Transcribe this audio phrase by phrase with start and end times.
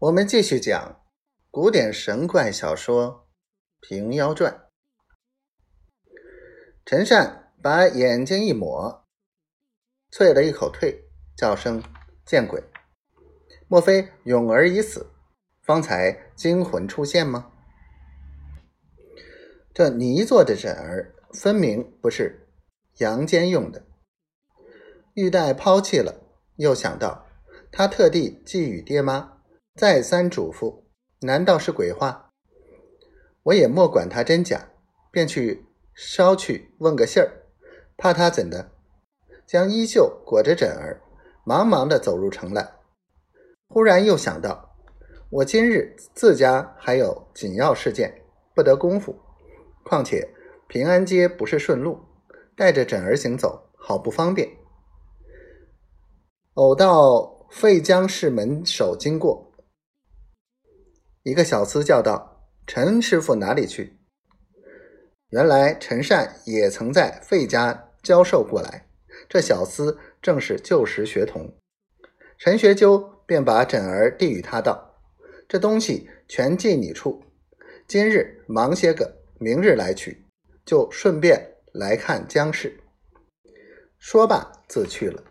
[0.00, 1.02] 我们继续讲
[1.50, 3.26] 古典神怪小说
[3.88, 4.52] 《平妖传》。
[6.86, 9.04] 陈善把眼睛一抹，
[10.12, 10.96] 啐了一口唾，
[11.36, 11.82] 叫声
[12.24, 12.62] “见鬼”！
[13.66, 15.10] 莫非永儿已死，
[15.62, 17.50] 方才惊魂出现吗？
[19.74, 22.48] 这泥做的枕儿，分明不是
[22.98, 23.84] 阳间用的。
[25.14, 26.22] 玉带抛弃了，
[26.54, 27.26] 又想到
[27.72, 29.37] 他特地寄予爹妈，
[29.78, 30.82] 再三嘱咐，
[31.20, 32.32] 难道是鬼话？
[33.44, 34.70] 我也莫管他真假，
[35.12, 37.46] 便去捎去问个信儿，
[37.96, 38.72] 怕他怎的？
[39.46, 41.00] 将衣袖裹着枕儿，
[41.44, 42.72] 忙忙的走入城来。
[43.68, 44.76] 忽然又想到，
[45.30, 48.22] 我今日自家还有紧要事件，
[48.56, 49.14] 不得功夫。
[49.84, 50.28] 况且
[50.66, 52.00] 平安街不是顺路，
[52.56, 54.50] 带着枕儿行走，好不方便。
[56.54, 59.47] 偶到费江市门首经过，
[61.28, 63.98] 一个小厮叫道：“陈师傅哪里去？”
[65.28, 68.88] 原来陈善也曾在费家教授过来，
[69.28, 71.54] 这小厮正是旧时学童。
[72.38, 75.02] 陈学究便把枕儿递与他道
[75.46, 77.22] ：“这东西全寄你处，
[77.86, 80.24] 今日忙些个。”明日来取，
[80.64, 82.76] 就顺便来看姜氏。
[83.98, 85.22] 说罢，自去了。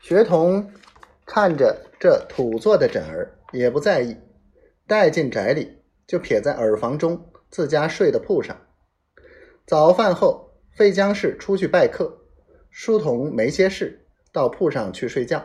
[0.00, 0.72] 学童
[1.24, 4.16] 看着这土做的枕儿，也不在意，
[4.86, 8.56] 带进宅里，就撇在耳房中自家睡的铺上。
[9.66, 12.18] 早饭后，费江氏出去拜客，
[12.70, 15.44] 书童没些事，到铺上去睡觉。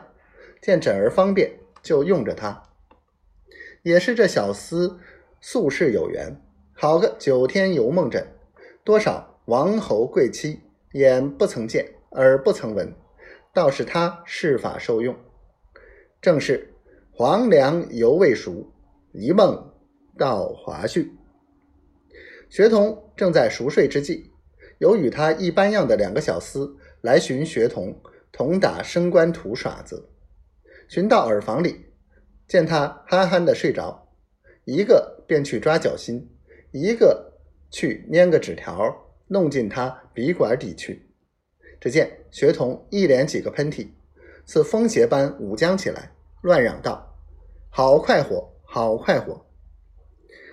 [0.61, 1.51] 见枕儿方便，
[1.81, 2.63] 就用着它。
[3.81, 4.97] 也是这小厮
[5.39, 6.41] 素世有缘。
[6.73, 8.27] 好个九天游梦枕，
[8.83, 10.59] 多少王侯贵妻
[10.93, 12.93] 眼不曾见，耳不曾闻，
[13.53, 15.15] 倒是他施法受用。
[16.21, 16.73] 正是
[17.11, 18.69] 黄粱犹未熟，
[19.11, 19.73] 一梦
[20.17, 21.09] 到华胥。
[22.49, 24.31] 学童正在熟睡之际，
[24.79, 27.95] 有与他一般样的两个小厮来寻学童，
[28.31, 30.09] 同打升官图耍子。
[30.87, 31.85] 寻到耳房里，
[32.47, 34.07] 见他憨憨的睡着，
[34.65, 36.29] 一个便去抓脚心。
[36.71, 37.33] 一个
[37.71, 38.95] 去粘个纸条，
[39.27, 41.09] 弄进他鼻管底去。
[41.79, 43.87] 只见学童一连几个喷嚏，
[44.45, 47.15] 似风邪般舞将起来，乱嚷道
[47.69, 49.45] ：“好快活，好快活！”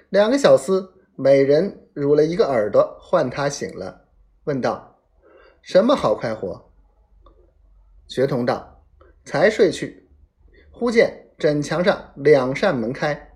[0.09, 4.09] 两个小厮每人乳了一个耳朵，唤他醒了，
[4.45, 4.99] 问道
[5.61, 6.71] ：“什么好快活？”
[8.09, 8.83] 学童道
[9.27, 10.09] ：“才睡去，
[10.73, 13.33] 忽见枕墙上两扇门开，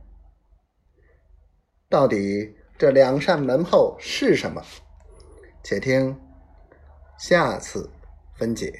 [1.89, 4.65] 到底？”这两扇门后是什么？
[5.63, 6.19] 且听
[7.19, 7.91] 下次
[8.39, 8.73] 分解。